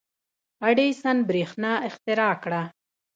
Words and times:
•اډېسن 0.67 1.17
برېښنا 1.29 1.73
اختراع 1.87 2.33
کړه. 2.43 2.61